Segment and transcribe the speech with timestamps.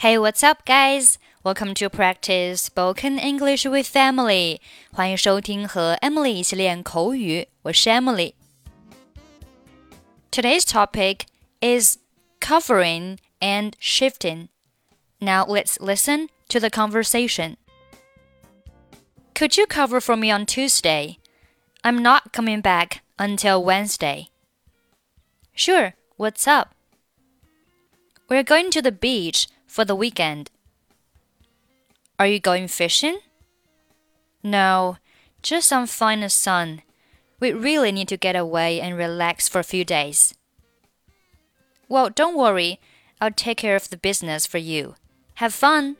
[0.00, 1.18] Hey, what's up, guys?
[1.42, 4.60] Welcome to practice spoken English with Emily.
[4.92, 7.48] 欢迎收听和 Emily 一起练口语。
[7.62, 8.34] 我是 Emily。
[10.30, 11.22] Today's topic
[11.60, 11.98] is
[12.38, 14.50] covering and shifting.
[15.18, 17.56] Now let's listen to the conversation.
[19.34, 21.16] Could you cover for me on Tuesday?
[21.82, 24.28] I'm not coming back until Wednesday.
[25.56, 26.76] Sure, what's up?
[28.28, 30.49] We're going to the beach for the weekend.
[32.19, 33.19] Are you going fishing?
[34.43, 34.97] No,
[35.41, 36.81] just some fine sun.
[37.39, 40.33] We really need to get away and relax for a few days.
[41.89, 42.79] Well, don't worry.
[43.19, 44.95] I'll take care of the business for you.
[45.35, 45.97] Have fun.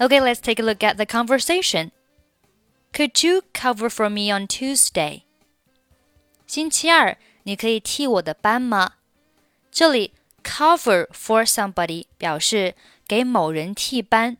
[0.00, 1.92] Okay, let's take a look at the conversation.
[2.92, 5.24] Could you cover for me on Tuesday?
[6.46, 8.94] 星期二，你可以替我的班吗？
[9.70, 10.12] 这里
[10.46, 12.74] cover for somebody 表示
[13.06, 14.36] 给某人替班。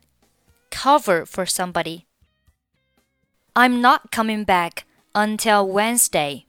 [0.69, 2.03] Cover for somebody.
[3.53, 6.45] I'm not coming back until Wednesday.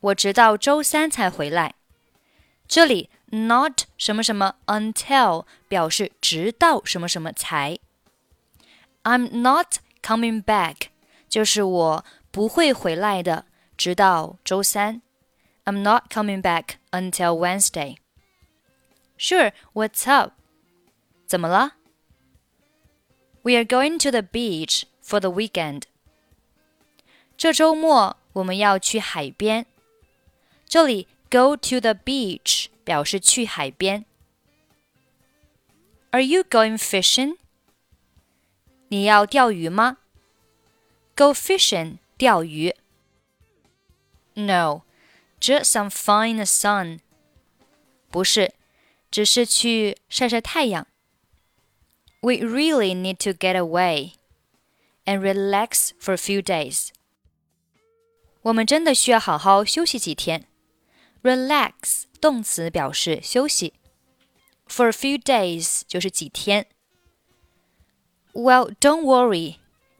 [0.00, 1.74] 我直到周三才回来。
[2.68, 7.78] 这里 not 什么什么 until 表示直到什么什么才。
[9.04, 10.88] I'm not coming back
[11.28, 15.00] 就是我不会回来的，直到周三。
[15.64, 17.96] I'm not coming back until Wednesday.
[19.18, 20.32] Sure, what's up?
[21.26, 21.74] 怎么了？
[23.42, 25.82] We are going to the beach for the weekend.
[27.36, 29.66] 这周末我们要去海边。
[30.66, 34.04] 这里 go to the beach 表示去海边。
[36.10, 37.36] Are you going fishing?
[38.88, 39.98] 你要钓鱼吗？
[41.16, 42.74] Go fishing 钓鱼。
[44.34, 44.82] No,
[45.40, 47.00] just some fine sun.
[48.10, 48.54] 不是，
[49.10, 50.86] 只是去晒晒太阳。
[52.20, 54.12] We really need to get away
[55.04, 56.88] and relax for a few days.
[58.42, 60.46] 我们真的需要好好休息几天。
[61.22, 63.74] Relax 动词表示休息，
[64.68, 66.66] for a few days 就是几天。
[68.32, 69.56] Well, don't worry，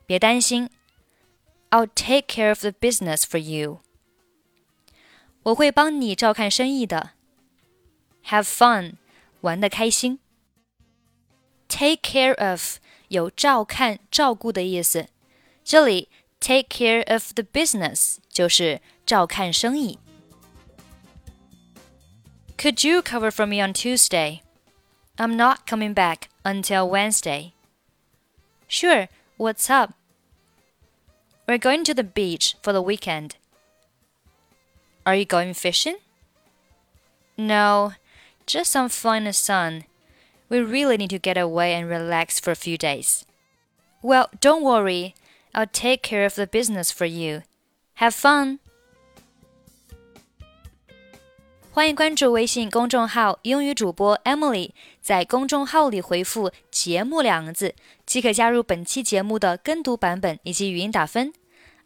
[0.06, 0.70] 别担心。
[1.70, 3.80] I'll take care of the business for you.
[5.44, 7.12] 我会帮你照看生意的。
[8.26, 8.94] Have fun，
[9.41, 10.19] 玩的开心。
[11.69, 15.08] Take care of 有照看、照顾的意思，
[15.64, 16.08] 这里
[16.41, 19.98] take care of the business 就是照看生意。
[22.58, 24.41] Could you cover for me on Tuesday?
[25.16, 27.53] I'm not coming back until Wednesday.
[28.69, 29.92] Sure, what's up?
[31.47, 33.32] We're going to the beach for the weekend.
[35.04, 35.97] Are you going fishing?
[37.36, 37.94] No,
[38.47, 39.84] just some fun sun.
[40.48, 43.25] We really need to get away and relax for a few days.
[44.03, 45.14] Well, don't worry.
[45.54, 47.42] I'll take care of the business for you.
[47.98, 48.58] Have fun.
[51.70, 61.32] 欢迎关注微信公众号“英语主播 Emily”，在公众号里回复“节目”两个字，即可加入本期节目的跟读版本以及语音打分。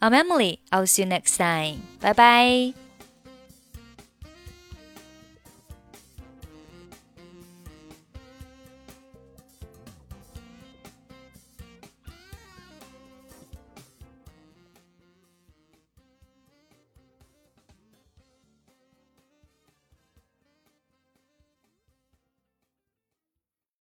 [0.00, 0.58] I'm Emily.
[0.70, 1.82] I'll see you next time.
[2.00, 2.74] Bye bye.